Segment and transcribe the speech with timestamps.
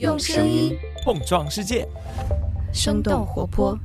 [0.00, 1.86] 用声音碰撞世界，
[2.72, 3.78] 生动活泼。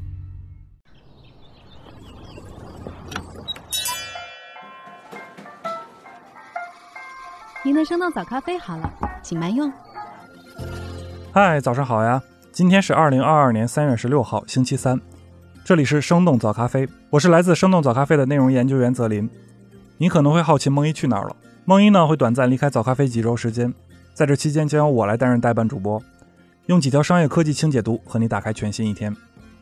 [7.63, 8.91] 您的生动早咖啡好了，
[9.21, 9.71] 请慢用。
[11.31, 12.19] 嗨，早上好呀！
[12.51, 14.99] 今天是二零二二年三月十六号，星期三。
[15.63, 19.29] 这里是生动早咖啡，我是来自生动早咖啡的内容研究员泽林。
[19.99, 21.35] 你可能会好奇梦一去哪儿了？
[21.65, 23.71] 梦一呢会短暂离开早咖啡几周时间，
[24.19, 25.97] 在这期间将由我来担任代班主播，
[26.65, 29.15] 用几条商业科技轻解读和你打开全新一天。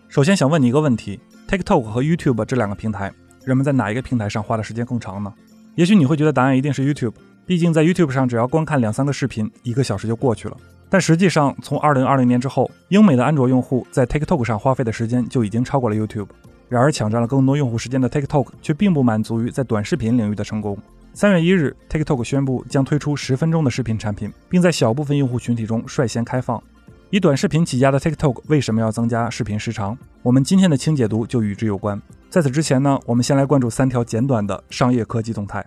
[0.09, 3.13] 首先想问你一个问题：TikTok 和 YouTube 这两个平台，
[3.45, 5.31] 人们在哪一个平台上花的时间更长呢？
[5.75, 7.13] 也许你会觉得答案一定是 YouTube。
[7.45, 10.57] 毕竟在 YouTube 上，只要观看两三个视频，一个小时就过去了。
[10.89, 16.29] 但实际上，从2020年之后，英美的安卓用户在 TikTok 上花费的时间就已经超过了 YouTube。
[16.67, 20.75] 然而，抢占了更多用户时间的 TikTok 却并不满足于在短视频领域的成功。
[21.19, 26.61] 三月一日，TikTok 宣布将推出十分钟的视频产品，并在小部分用户群体中率先开放。
[27.09, 29.97] 以短视频起家的 TikTok 为什么要增加视频时长？
[30.21, 31.99] 我们今天的轻解读就与之有关。
[32.29, 35.65] 在此之前呢，我们先来关注三条简短的商业科技动态。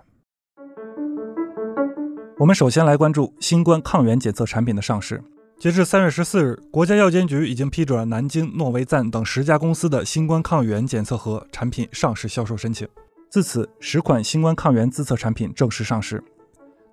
[2.39, 5.21] 我们首先来关注新冠抗原检测产品的上市。
[5.59, 12.87] 截至三月十四日，国家药监局已经批准了南京诺维赞等十家公司的新冠抗原检测盒产品上市销售申请。
[13.31, 16.21] 自此，十款新冠抗原自测产品正式上市。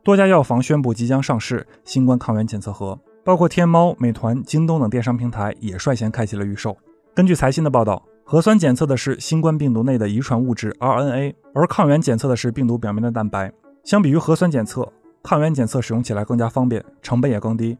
[0.03, 6.77] 多家药房宣布即将上市新冠抗原检测盒，包括天猫、美团、京东等电商平台也率先开启了预售。
[7.16, 13.51] 根据财新的报道，核酸检测的是新冠病毒内的遗传物质 RNA，而抗原检测的是病毒表面的蛋白。
[13.83, 17.75] 相比于核酸检测，抗原检测使用起来更加方便，成本也更低。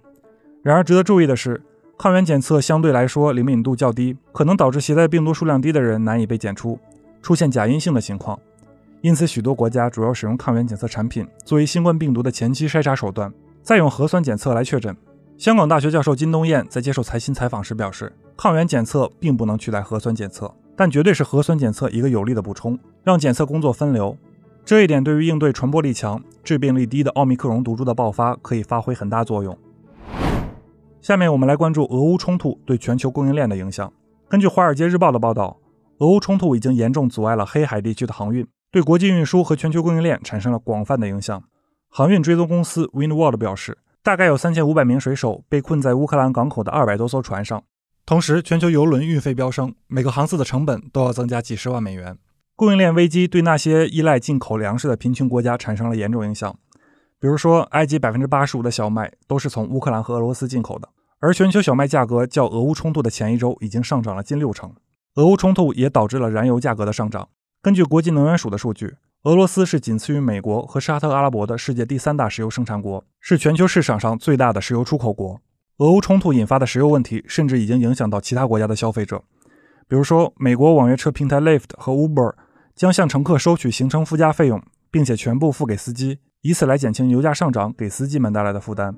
[0.64, 1.62] 然而，值得注意的是，
[1.96, 6.80] 抗原检测相对来说灵敏度较低，可能导致携带病毒数量低的人难以被检出，
[7.22, 8.40] 出现假阴性的情况。
[9.02, 13.32] 因此，许多国家主要使用抗原检测产品作为新冠病毒的前期筛查手段，
[13.62, 14.96] 再用核酸检测来确诊。
[15.38, 24.18] 香港大学教授金东彦在接受财新采访时表示，抗原检测并不能取代核酸检测，但绝对是核酸检测一个有力的补充，让检测工作分流。
[24.66, 29.58] 这一点对于应对传播力强、致病力低的奥密克戎毒株的爆发可以发挥很大作用。
[31.00, 33.94] 下面我们来关注俄乌冲突对全球供应链的影响。
[34.28, 35.58] 根据《华尔街日报》的报道，
[36.00, 41.44] 俄乌冲突已经严重阻碍了黑海地区的航运，对国际运输和全球供应链产生了广泛的影响。
[41.90, 47.64] 航运追踪公司 Windward 表示，大概有三千五百名水手被困在乌克兰港口的二百多艘船上。
[48.06, 52.18] 同时，全球邮轮运费飙升，每个航次的成本都要增加几十万美元。
[52.56, 56.58] 供应链危机对那些依赖进口粮食的贫穷国家产生了严重影响。
[57.20, 60.88] 比如说，埃及百分之八十五的小麦都是从乌克兰和俄罗斯进口的，
[61.20, 64.74] 而全球小麦价格较俄乌冲突的前一周已经上涨了近六成。
[65.16, 67.28] 俄乌冲突也导致了燃油价格的上涨。
[67.62, 75.40] 根据国际能源署的数据，俄罗斯是仅次于美国和沙特阿拉伯的世界第三大石油生产国，是全球市场上最大的石油出口国。
[75.78, 79.24] 俄乌冲突引发的石油问题，甚至已经影响到其他国家的消费者，
[79.88, 82.34] 比如说，美国网约车平台 Lyft 和 Uber。
[82.78, 88.96] 将向乘客收取行程附加费用，并且全部付给司机，以此来减轻油价上涨给司机们带来的负担。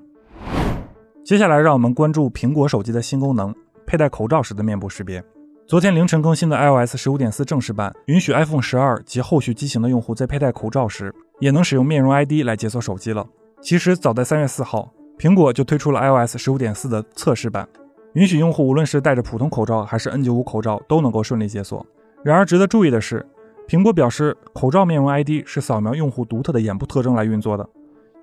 [1.23, 3.55] 接下来，让我们关注苹果手机的新功能——
[3.87, 5.23] 佩戴口罩时的面部识别。
[5.69, 13.23] 昨天凌晨更新的 iOS 十五点四正式版，允许 iPhone 十二及后续机型的用户在佩戴口罩时，也能使用面容 ID 来解锁手机了。
[13.61, 17.69] 其实，早在三月四号，苹果就推出了 iOS 十五点四的测试版，
[18.13, 21.85] 允许用户无论是戴着普通口罩还是 N95 口罩，都能够顺利解锁。
[22.23, 23.23] 然而，值得注意的是。
[23.67, 27.69] 苹果表示，口罩面容 ID 是扫描用户独特的眼部特征来运作的，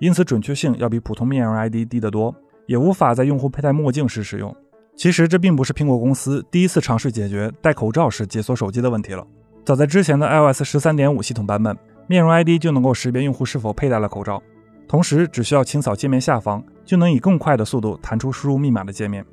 [0.01, 4.53] 因此准确性要比普通面容 ID 低得多，也无法在用户佩戴墨镜时使用。
[4.97, 9.25] 其实这并不是苹果公司第一次尝试解决戴口罩时解锁手机的问题了。
[9.63, 11.77] 早在之前的 iOS 十三点五系统版本，
[12.07, 14.41] 面容 ID 就能够识别用户是否佩戴了口罩，
[14.87, 19.23] 同时只需要清扫界面下方，就能以更快的速度弹出输入密码的界面。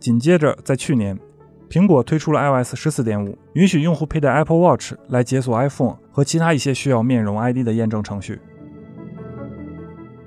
[0.00, 1.16] 紧接着，在去年。
[1.70, 8.38] 苹果推出了 iOS 十四点五，允许用户佩戴 Apple Watch 来解锁 iPhone 和其他一些需要面容 ID 的验证程序。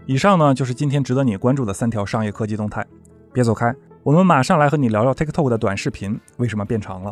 [0.08, 2.84] 以上呢就是今天值得你关注的三条商业科技动态。
[3.32, 7.12] 别走开，我们马上来和你聊聊 TikTok 的短视频为什么变长了。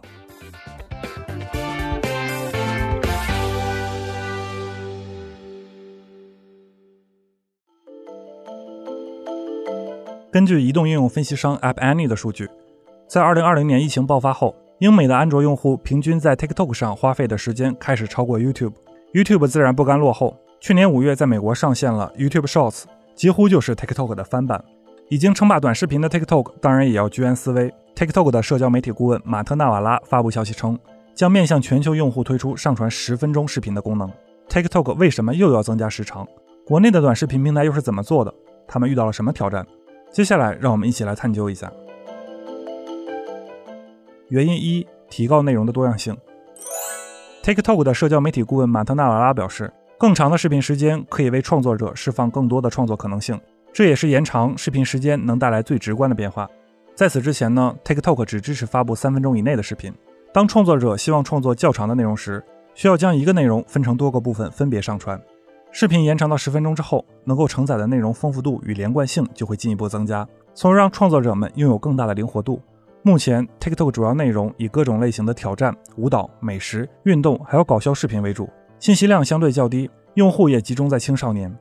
[10.31, 12.47] 根据移动应用分析商 App Annie 的数据。
[13.07, 20.37] 在二零二零年疫情爆发后，英美的安卓用户平均在 TikTok 上花费的时间开始超过 YouTube，YouTube 自然不甘落后。
[20.61, 22.83] 去年五月，在美国上线了 YouTube Shorts，
[23.15, 24.63] 几乎就是 TikTok 的翻版。
[25.09, 27.73] 已经称霸短视频的 TikTok 当然也要居安思危。
[27.95, 30.77] TikTok 的社交媒体顾问马特纳瓦拉发布消息称，
[31.13, 34.11] 将面向全球用户推出上传十分钟视频的功能。
[34.49, 36.27] TikTok 为什么又要增加时长？
[36.65, 38.33] 国内的短视频平台又是怎么做的？
[38.67, 39.65] 他们遇到了什么挑战？
[40.11, 41.71] 接下来，让我们一起来探究一下。
[44.29, 46.17] 原因一：提高内容的多样性。
[47.43, 53.39] TikTok 的社交媒体顾问马特纳瓦拉表示，更长的视频时间可以为创作者释放更多的创作可能性，
[53.73, 56.47] 这也是延长视频时间能带来最直观的变化。
[56.93, 59.91] 在此之前呢，TikTok 只支持发布三分钟以内的视频。
[60.31, 62.43] 当创作者希望创作较长的内容时，
[62.75, 65.19] 需要将一个内容分成多个部分分别上传。
[65.71, 72.61] 视频延长到十分钟之后，能够承载的内容丰富度与连贯性就会进一步增加，从而让创作者们拥有更大的灵活度。
[73.01, 78.47] 目前，TikTok 主要内容以各种类型的挑战、舞蹈、美食、运动，还有搞笑视频为主，
[78.79, 81.51] 信息量相对较低，用户也集中在青少年。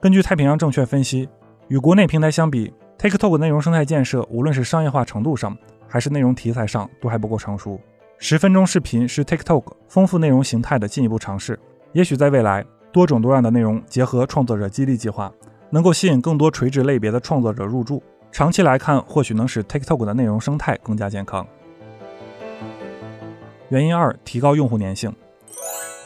[0.00, 1.28] 根据太平洋证券分析，
[1.68, 5.56] 与国内平台相比，TikTok 内容生态建设无论是商业化程度上，
[5.88, 7.80] 还是内容题材上，都还不够成熟。
[8.18, 11.58] 十分钟视频是 TikTok 丰富内容形态的进一步尝试，
[11.92, 15.32] 也许在未来，多种多样的内容结合创作者激励计划，
[15.70, 18.00] 能够吸引更多垂直类别的创作者入驻。
[18.30, 21.44] 长期来看，或许能使 TikTok 的内容生态更加健康。
[23.70, 25.12] 原因二：提高用户粘性。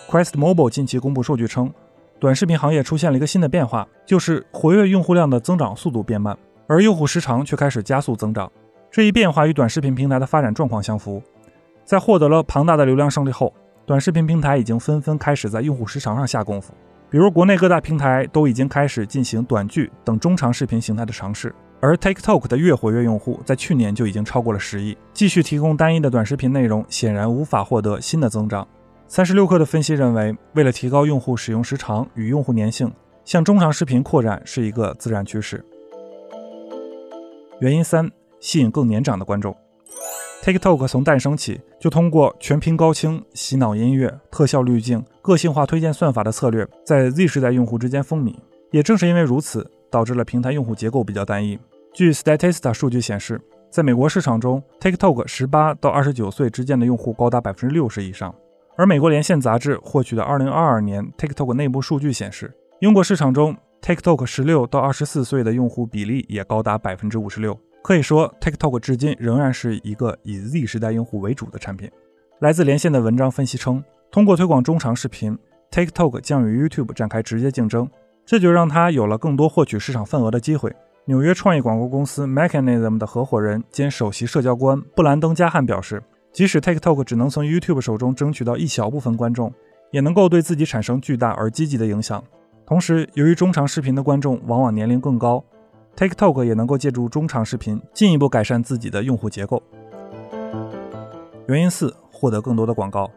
[0.08, 1.70] Quest Mobile 近期公布数据称，
[2.20, 6.36] 短视频行业出现了一个新的变化，就是活跃用户量的增长速度变慢，
[6.66, 8.52] 而用户时长却开始加速增长。
[8.90, 11.22] 这一变化与短视频平台的发展状况相符。
[11.82, 13.50] 在获得了庞大的流量胜利后，
[13.86, 16.74] 短视频平台已经纷纷开始在用户时长上下功夫。
[17.08, 21.54] 比如，国内各大平台都已经开始进行短剧等中长视频形态的尝试。
[21.80, 28.68] 而 TikTok 的月活跃用户在去年就已经超过了十亿，继续提供单一的短视频内容显然无法获得新的增长。
[29.12, 32.88] 三十六氪的分析认为，为了提高用户使用时长与用户粘性，
[33.24, 35.64] 向中长视频扩展是一个自然趋势。
[37.58, 38.08] 原因三：
[38.38, 39.52] 吸引更年长的观众。
[40.44, 48.36] TikTok 从诞生起就通过全屏高清、洗脑音乐、特效滤镜、个性化推荐算法的策略，在 Z 世代用户之间风靡。
[48.70, 51.58] 也正是因为如此，导致了平台用户结构比较单一。
[51.92, 53.40] 据 Statista 数据显示，
[53.72, 58.32] 在美国市场中，TikTok 十八到二十九岁之间的用户高达百分之六十以上。
[58.80, 62.50] 而美国连线杂志获取的二零二二年 TikTok 内部数据显示，
[62.80, 67.54] 英国市场中 TikTok 十六到二十四岁的用户比例也高达百分之五十六。
[67.82, 71.90] 可以说，TikTok 至今仍然是一个以 Z 时代用户为主的产品。
[72.38, 75.38] 来自连线的文章分析称，通过推广中长视频
[75.70, 77.86] ，TikTok 将与 YouTube 展开直接竞争，
[78.24, 80.74] 这就让它有了更多获取市场份额的机会。
[81.04, 89.52] 纽约创意广告公司 Mechanism 的合伙人兼首席社交官布兰登·加汉表示，即使 TikTok 只能从 YouTube 手中争取到一小部分观众，
[89.90, 92.22] 也能够对自己产生巨大而积极的影响。
[92.64, 95.44] 同时，由于中长视频的观众往往年龄更高
[95.96, 99.60] ，TikTok 也能够借助中长视频进一步改善自己的用户结构。
[101.48, 103.10] 原因四：获得更多的广告。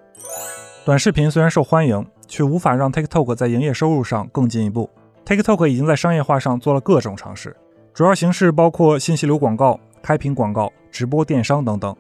[0.84, 4.90] 短视频虽然受欢迎，却无法让 TikTok 在营业收入上更进一步。
[5.24, 7.56] TikTok 已经在商业化上做了各种尝试。
[7.94, 11.96] 主要形式包括信息流广告、开屏广告、直播电商等等，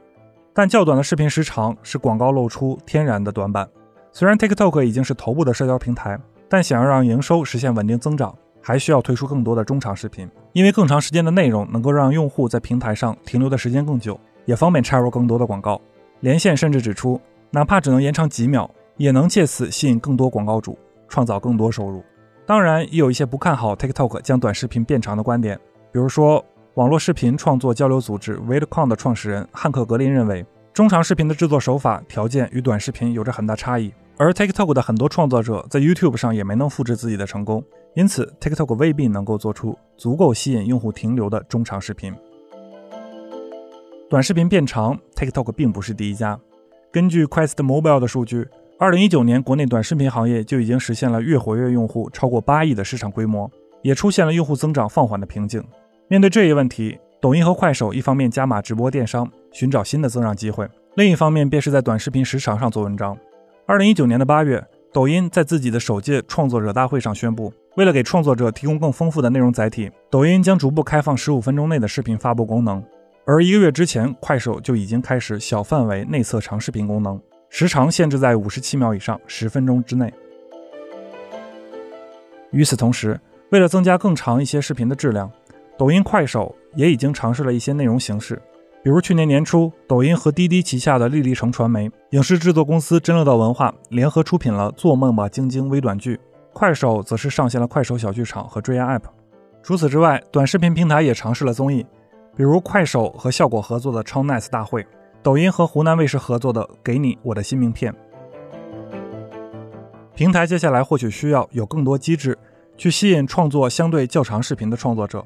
[0.54, 3.68] 但较短的视频时长是广告露出天然的短板。
[4.12, 15.82] 虽然 TikTok 已经是头部的社交平台，但想要让营收实现稳定增长，还需要推出更多的中长视频，因为更长时间的内容能够让用户在平台上停留的时间更久，也方便插入更多的广告。
[16.20, 17.20] 连线甚至指出，
[17.50, 20.78] 哪怕只能延长几秒，也能借此吸引更多广告主，
[21.08, 22.04] 创造更多收入。
[22.46, 25.60] 当然，也有一些不看好 TikTok 将短视频变长的观点。
[25.92, 26.44] 比如说，
[26.76, 37.64] 网络视频创作交流组织 VidCon 的创始人汉克·格林认为，中长视频的制作手法条件与短视频有着很大差异，而 TikTok 的很多创作者在 YouTube 上也没能复制自己的成功，
[37.94, 42.12] 因此 TikTok 未必能够做出足够吸引用户停留的中长视频。
[44.10, 46.40] 短视频变长，TikTok 并不是第一家。
[46.92, 48.48] 根据 Quest Mobile 的数据
[48.80, 53.52] ，2019年国内短视频行业就已经实现了月活跃用户超过八亿的市场规模，
[53.84, 55.64] 也出现了用户增长放缓的瓶颈。
[56.14, 63.18] 面对这一问题，抖音和快手一方面加码直播电商，寻找新的增长机会；另一方面便是在短视频时长上做文章。
[63.66, 72.84] 二零一九年的八月，抖音在自己的首届创作者大会上宣布，为了给创作者提供更丰富的内容载体，抖音将逐步开放十五分钟内的视频发布功能。
[73.26, 80.14] 而一个月之前，快手就已经开始小范围内测长视频功能，时长限制在五十七秒以上，十分钟之内。
[82.52, 85.28] 与此同时，为了增加更长一些视频的质量。
[85.78, 88.42] 抖音、快手也已经尝试了一些内容形式，
[88.84, 96.16] 比如去年年初，抖音和滴滴旗下的莉莉城传媒、影视制作公司真乐道文化联合出品了《做梦吧，晶晶》微短剧；
[96.54, 99.04] 快手则是上线了快手小剧场和追爱 App。
[99.64, 101.86] 除此之外，短视频平台也尝试了综艺，
[102.36, 104.84] 比如快手和效果合作的《超 nice 大会》，
[105.22, 107.92] 抖音和湖南卫视合作的《给你我的新名片》。
[110.14, 112.38] 平台接下来或许需要有更多机制，
[112.78, 115.26] 去吸引创作相对较长视频的创作者。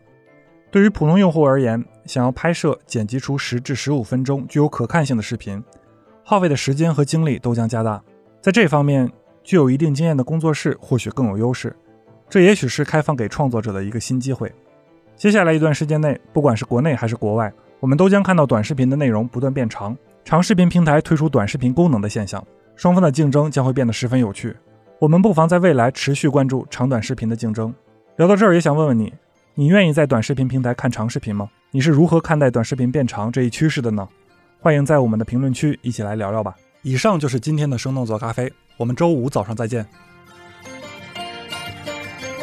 [0.69, 5.63] 对于普通用户而言，想要拍摄、剪辑出十至十五分钟具有可看性的视频，
[6.23, 8.01] 耗费的时间和精力都将加大。
[8.41, 9.09] 在这方面，
[9.43, 11.75] 具有一定经验的工作室或许更有优势。
[12.29, 14.53] 这也许是开放给创作者的一个新机会。
[15.15, 22.45] 接下来一段时间内，不管是国内还是国外，我们都将看到短视频的内容不断变长，长视频平台推出短视频功能的现象，
[22.75, 24.55] 双方的竞争将会变得十分有趣。
[24.99, 27.73] 我们不妨在未来持续关注长短视频的竞争。
[28.17, 29.13] 聊到这儿，也想问问你，
[29.59, 31.49] 你愿意在短视频平台看长视频吗？
[31.71, 34.07] 你是如何看待短视频变长这一趋势的呢？
[34.59, 36.55] 欢迎在我们的评论区一起来聊聊吧。
[36.83, 39.83] 以上就是今天的生动早咖啡，我们周五早上再见。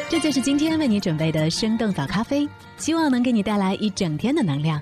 [0.08, 4.80] 这就是今天为你准备的生动早咖啡，希望能给你带来一整天的能量。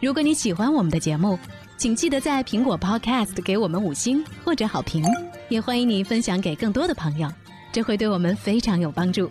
[0.00, 1.38] 如果你喜欢我们的节目，
[1.76, 5.04] 请记得在苹果 Podcast 给我们五星或者好评，
[5.50, 7.30] 也欢迎你分享给更多的朋友，
[7.70, 9.30] 这会对我们非常有帮助。